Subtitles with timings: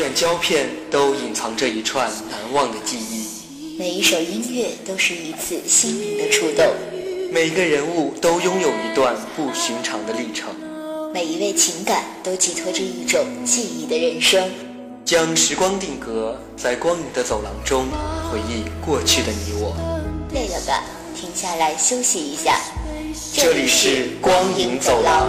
[0.00, 6.64] 卷胶片都隐藏着一串难忘的记忆，每一首音乐都是一次心灵的触动，
[7.30, 10.48] 每一个人物都拥有一段不寻常的历程，
[11.12, 14.50] 每一位情感都寄托着一种记忆的人生。
[15.04, 17.84] 将时光定格在光影的走廊中，
[18.32, 19.76] 回忆过去的你我。
[20.32, 20.82] 累了吧？
[21.14, 22.58] 停下来休息一下。
[23.34, 25.28] 这里是光影走廊。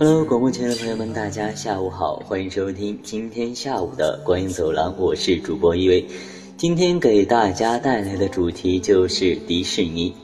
[0.00, 6.06] Hello，广播前的朋友们，大家下午好，欢迎收听今天下午的光影走廊，我是主播一维。
[6.56, 10.14] 今天给大家带来的主题就是迪士尼。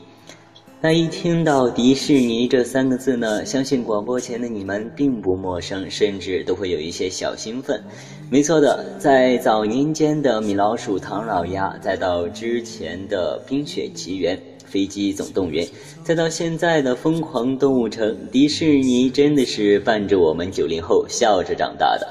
[0.79, 7.83] 那一听到迪士尼这三个字呢，相信广播前的你们并不陌生，甚至都会有一些小兴奋。
[8.29, 14.41] 没错的，在早年间的米老鼠、唐老鸭，再到之前的冰雪奇缘。
[14.75, 15.65] 飞机总动员，
[16.03, 22.05] 再到现在的疯狂动物城，迪士尼真的是伴着我们九零后笑着长大的。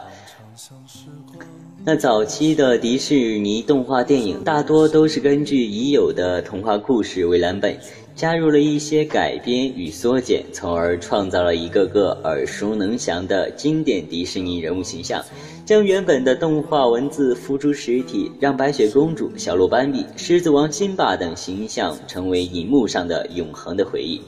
[1.84, 7.76] 那早期的迪士尼动画电影大多都是根据已有的童话故事为蓝本，
[8.14, 15.22] 加入了一些改编与缩减，从而创造了一个个耳熟能详的经典迪士尼人物形象。
[15.64, 24.20] 将原本的动画文字浮出实体，让白雪公主、小鹿斑比、狮子王辛巴等形象成为荧幕上的永恒的回忆。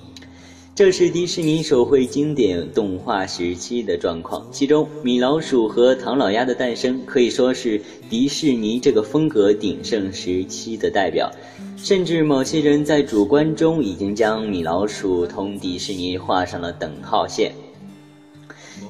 [0.77, 11.33] 这是迪士尼手绘经典动画时期的状况，其中米老鼠和唐老鸭的诞生可以说是迪士尼这个风格鼎盛时期的代表。
[11.79, 17.51] 甚至某些人在主观中已经将米老鼠同迪士尼画上了等号线。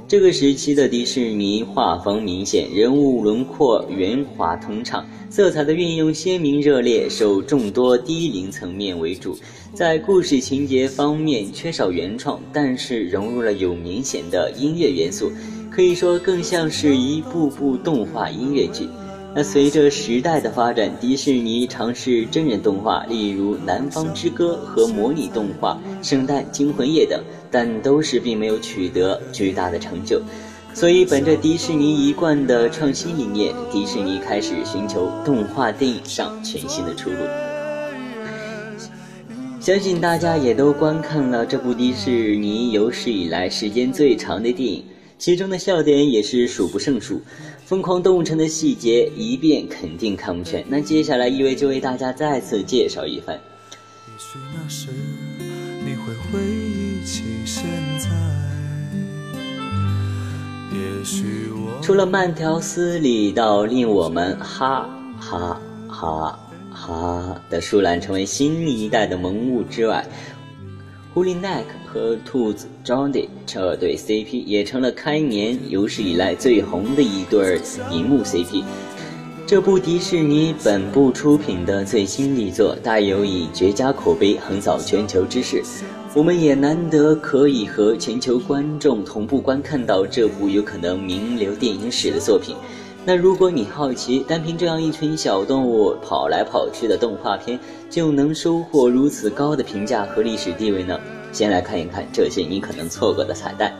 [0.08, 9.36] 这个时期的迪士尼画风明显，人物轮廓圆滑通畅，色彩的运用鲜明热烈，受众多低龄层面为主。
[9.74, 15.32] 在故事情节方面缺少原创，但是融入了有明显的音乐元素，
[15.72, 18.88] 可以说更像是一部部动画音乐剧。
[19.36, 30.22] 那随着时代的发展，迪士尼尝试真人动画，例如《南方之歌》和模拟动画《圣诞惊魂夜》等，但都是并没有取得巨大的成就。
[30.72, 37.16] 所以，本着迪士尼一贯的创新理念，迪士尼开始寻求动画电影上全新的出路。
[39.60, 44.82] 相信大家也都观看了这部迪士尼有史以来时间最长的电影。
[45.18, 47.20] 其中的笑点也是数不胜数，
[47.64, 50.64] 疯狂动物城的细节一遍肯定看不全。
[50.68, 53.40] 那接下来一位就为大家再次介绍一番。
[61.80, 64.88] 除了慢条斯理到令我们哈
[65.18, 66.38] 哈哈
[66.70, 70.06] 哈的舒兰成为新一代的萌物之外，
[71.16, 77.58] 狐狸 Nick 和兔子 Johnny 这对 CP 也成了开年有史以来最红的一对
[77.90, 78.62] 荧幕 CP。
[79.46, 85.62] 这部迪士尼本部出品的最新力作，大有以绝佳口碑横扫全球之势。
[86.14, 92.54] 我们也难得可以和全球观众同步观看到这部有可能名留电影史的作品。
[93.08, 97.56] 那如果你好奇，单凭这样一群小动物跑来跑去的动画片
[97.88, 100.98] 就能收获如此高的评价和历史地位呢？
[101.32, 103.72] 先来看一看这些你可能错过的彩蛋。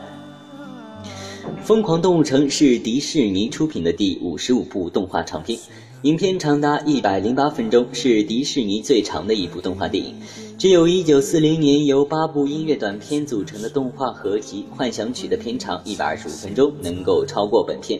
[1.61, 5.59] 《疯狂动物城》是迪士尼出品的第五十五部动画长片，
[6.03, 10.15] 影片长达一百零八分钟，是迪士尼最长的一部动画电影。
[10.57, 17.99] 只有一九四零年由八部音乐短片组成的动画合集《幻想曲》的片长一百二十五分钟，能够超过本片。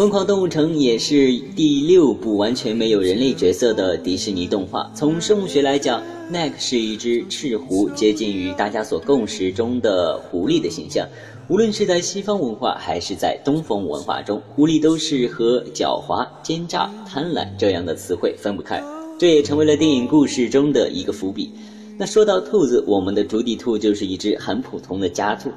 [0.00, 4.90] 疯狂动物城也是第六部完全没有人类角色的迪士尼动画。
[4.94, 6.02] 从生物学来讲
[6.32, 11.06] ，Neck 是一只赤狐，接近于大家所共识中的狐狸的形象。
[11.50, 18.82] 无论是在西方文化还是在东方文化中，狐狸都是和狡猾、奸诈、贪婪这样的词汇分不开。
[19.18, 21.52] 这也成为了电影故事中的一个伏笔。
[21.98, 25.50] 那说到兔子，我们的朱迪兔就是一只很普通的家兔。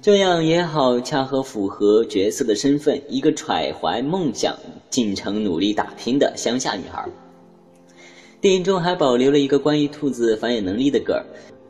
[0.00, 4.56] 这样也好，恰好符合角色的身份，一个揣怀梦想、
[4.88, 7.04] 进城努力打拼的乡下女孩。
[8.40, 11.20] 电影中还保留了一个关于兔子繁衍能力的梗。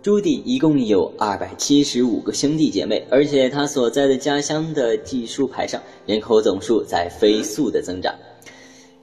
[0.02, 8.14] 朱迪一共有二百七十五个兄弟姐妹，而且他所在的家乡的计数牌上，人口总数在飞速的增长。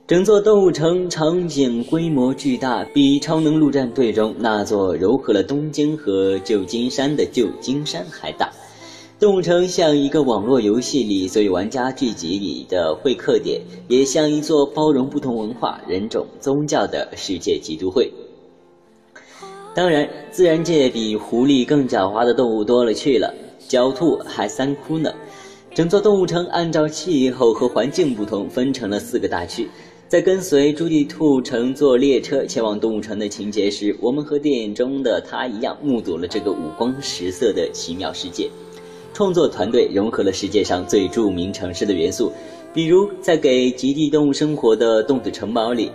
[0.05, 8.51] 整座动物城场景规模巨大，比《超能陆战队》中那座糅合了东京和旧金山的旧金山还大。
[9.17, 18.11] 动物城像一个网络游戏里所有玩家聚集里的会客点，也像一座包容不同文化、人种、宗教的世界基督会。
[19.73, 23.33] 当然，自然界比狐狸更狡猾的动物多了去了，
[23.69, 25.13] 狡兔还三窟呢。
[25.73, 29.69] 整座动物城按照气候和环境不同，分成了四个大区。
[30.09, 38.49] 在跟随朱棣兔乘坐列车前往动物城的情节时，我们和电影中的他一样，目睹了这个五光十色的奇妙世界。
[39.15, 42.33] 创作团队融合了世界上最著名城市的元素，
[42.73, 45.89] 比如在给极地动物生活的动物城堡里，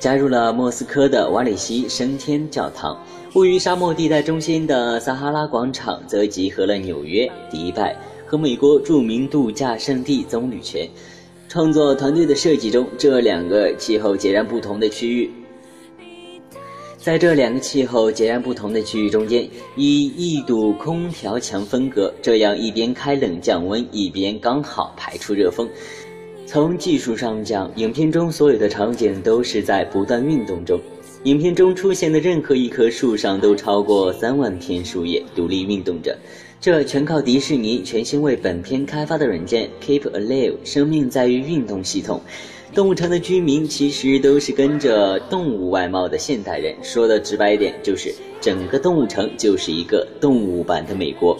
[0.00, 2.96] 加入了莫斯科的瓦里西升天教堂；
[3.34, 7.94] 位于沙漠地带中心的撒哈拉广场则集合了纽约、迪拜
[8.24, 10.88] 和美国著名度假胜地棕榈泉。
[11.50, 15.30] 创作团队的设计中，这两个气候截然不同的区域，
[17.04, 19.46] 在这两个气候截然不同的区域中间，
[19.76, 25.68] 以一堵空调墙分隔，这样一边开冷降温，一边刚好排出热风。
[26.46, 30.80] 从技术上讲，影片中所有的场景都是在不断运动中。
[31.24, 36.16] 影片中出现的任何一棵树上都超过三万片树叶独立运动着。
[36.58, 42.22] 这全靠迪士尼全新为本片开发的软件 Keep Alive，生命在于运动系统。
[42.74, 51.38] 动物城的居民其实都是跟着动物外貌的现代人，说的直白一点，就是整个动物城就是一个动物版的美国。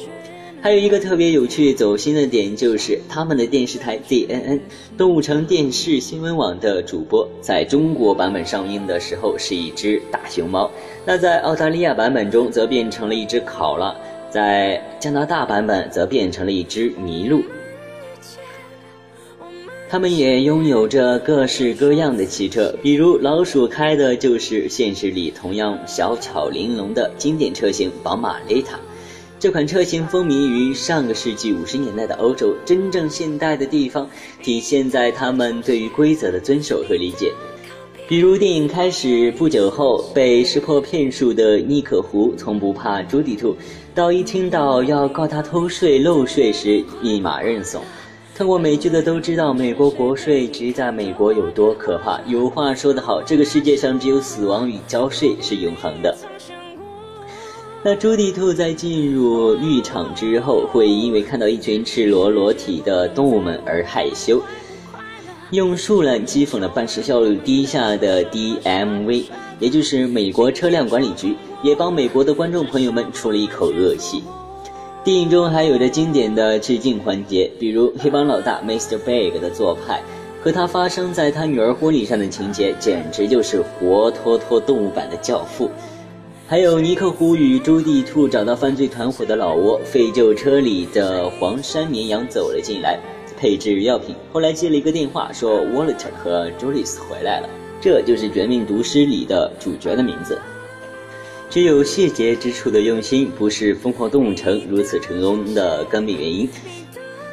[0.62, 4.60] 还有一个特别有趣走心的点，就是他们的电视台 CNN
[4.96, 10.70] 动物城电视新闻网的主播，在中国版本上映的时候是一只大熊猫，
[11.04, 13.92] 那在澳大利亚版本中则变成了一只考拉。
[14.31, 17.42] 在加拿大版本则变成了一只麋鹿。
[19.88, 28.79] 他们也拥有着各式各样的汽车，比如老鼠开的就是现实里同样小巧玲珑的经典车型宝马雷塔。
[29.38, 34.08] 这款车型风靡于上个世纪五十年代的欧洲，真正现代的地方
[34.43, 37.31] 体现在他们对于规则的遵守和理解。
[38.08, 43.55] 比如电影开始不久后，被识破骗术的尼可胡从不怕朱迪兔，
[43.94, 47.82] 到一听到要告他偷税漏税时立马认怂。
[48.36, 52.20] 看过美剧的都知道，美国国税局在美国有多可怕。
[52.26, 56.12] 有话说得好，这个世界上只有死亡与交税是永恒的。
[57.84, 64.43] 那朱迪兔在进入浴场之后，会因为看到一群赤裸裸体的动物们而害羞。
[65.53, 69.26] 用树懒讥讽了办事效率低下的 DMV，
[69.60, 74.24] 也就是美国车辆管理局，也帮美国的观众朋友们出了一口恶气。
[75.05, 78.96] 电影中还有着经典的致敬环节，比如黑帮老大 Mr.
[78.96, 80.03] Big 的做派，
[80.43, 85.70] 和他发生在他女儿婚礼上的情节，简直就是活脱脱动物版的教父。
[86.49, 92.99] 还有尼克胡与朱棣兔找到犯罪团伙的老窝，废旧车里的黄山绵羊走了进来。
[93.37, 100.39] 配置药品，后来接了一个电话，说 Walter 和 Julius 回来了，这就是《绝命毒师》里的主角的名字。
[101.55, 106.49] 只有细节之处的用心，不是《疯狂动物城》如此成功的根本原因，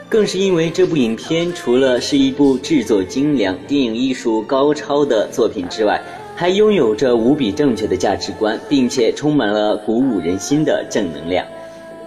[0.07, 5.99] 更是因为这部影片除了是一部制作精良、电影艺术高超的作品之外，
[6.35, 11.43] 还拥有着无比正确的价值观，并且充满了鼓舞人心的正能量。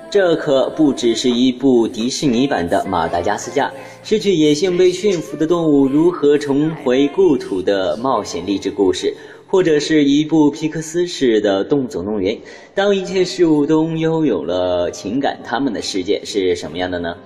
[0.09, 3.66] 这可不只是一部迪士尼版的《马达加斯加》。
[4.04, 9.12] 失去野性被驯服的动物如何重回故土的冒险励志故事，
[9.54, 12.34] 或者是一部皮克斯式的《动物总动员》。
[12.75, 17.16] 当一切事物都拥有了情感，他们的世界是什么样的呢？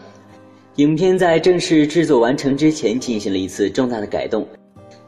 [0.76, 4.47] 影片在正式制作完成之前进行了一次重大的改动。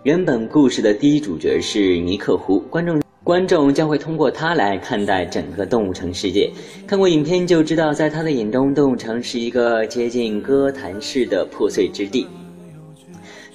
[0.02, 3.02] 原本故事的第一主角是尼克胡，观众。
[3.22, 6.50] 观众将会通过他来看待整个动物城世界。
[6.86, 12.26] 看过影片就知道，在他的眼中，动物城是一个接近歌坛式的破碎之地。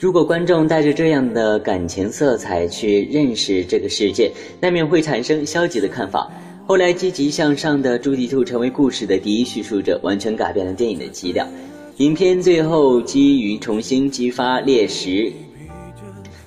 [0.05, 4.31] 如果观众带着这样的感情色彩去认识这个世界，
[4.61, 6.31] 难免会产生消极的看法。
[6.67, 11.43] 后来，积极向上的朱迪兔成为故事的第一叙述者，完全改变了电影的基调。
[11.97, 15.33] 影片最后基于重新激发猎食。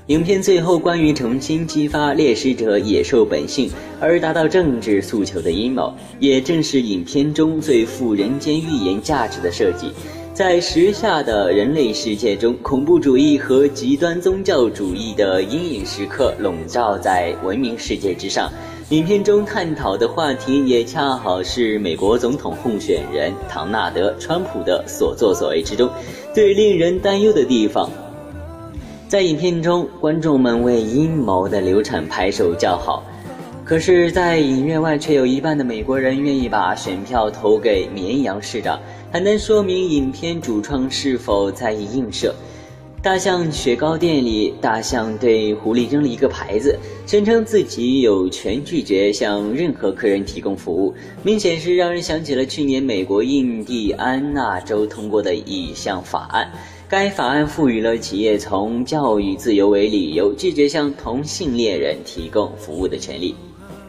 [0.06, 3.68] 影片最后关于重新激发猎食者野兽本性
[4.00, 9.90] 而达到政治诉求的阴谋，也正是影片中最富人间寓言价值的设计。
[10.38, 18.48] 在时下的人类世界中，恐怖主义和极端宗教主义的阴影时刻笼罩在文明世界之上。
[18.90, 25.90] 影片中探讨的话题也恰好是美国总统候选人唐纳德·川普的所作所为之中
[26.32, 27.90] 最令人担忧的地方。
[29.08, 33.02] 在影片中，观众们为阴谋的流产拍手叫好，
[33.64, 38.78] 可是，在影院外却有一半的美国人愿意把选票投给绵羊市长，
[39.10, 42.34] 很难说明影片主创是否在意映射。
[43.00, 56.50] 大象雪糕店里，大象对狐狸扔了一个牌子，声称自己有权拒绝向任何客人提供服务，明显是让人想起了去年美国印第安纳州通过的一项法案。
[56.86, 63.34] 该法案赋予了企业从教育自由为理由拒绝向同性恋人提供服务的权利。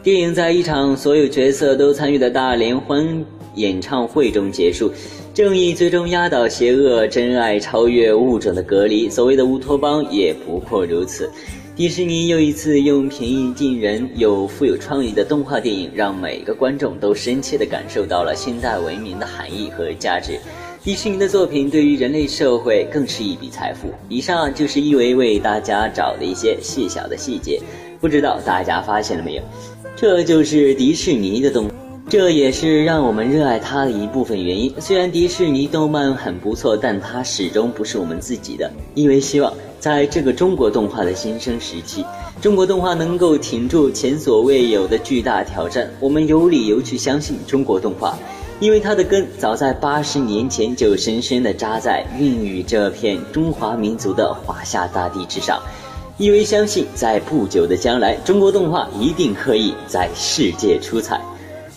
[0.02, 3.22] 电影在一场所有角色都参与的大联欢
[3.54, 4.90] 演唱会中结束，
[5.34, 9.08] 正义最终压倒邪恶，真爱超越物种的隔离。
[9.08, 11.30] 所谓的乌托邦也不过如此。
[11.76, 20.38] 迪士尼又一次用平易近人又富有创意的动画电影，让每个观众都深切地感受到了现代文明的含义和价值。
[20.82, 23.88] 迪士尼的作品对于人类社会更是一笔财富。
[24.08, 27.60] 以上就是一维为大家找的一些细小的细节，
[28.00, 29.42] 不知道大家发现了没有？
[29.96, 31.70] 这就是迪士尼的动，
[32.10, 34.74] 这也是让我们热爱它的一部分原因。
[34.80, 38.68] 虽然迪士尼动漫很不错，但它始终不是我们自己的。
[38.96, 42.04] 因为希望在这个中国动画的新生时期，
[42.42, 45.88] 中国动画能够挺住前所未有的巨大挑战。
[46.00, 48.18] 我们有理由去相信中国动画。
[48.58, 55.62] 因为它的根早在八十年前就深深地扎在孕育这片中华民族的华夏大地之上，
[56.18, 61.20] 因为相信在不久的将来，中国动画一定可以在世界出彩。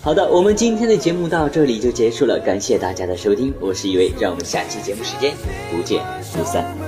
[0.03, 5.33] 好的，我们今天的节目到这里就结束了，感谢大家的收听，我是一位，让我们下期节目时间
[5.71, 6.82] 不见不散。